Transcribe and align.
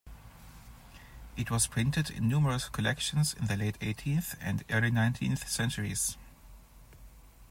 It 1.37 1.51
was 1.51 1.67
printed 1.67 2.09
in 2.09 2.27
numerous 2.27 2.69
collections 2.69 3.35
in 3.35 3.45
the 3.45 3.55
late 3.55 3.77
eighteenth 3.81 4.33
and 4.41 4.63
early 4.71 4.89
nineteenth 4.89 5.47
centuries. 5.47 6.17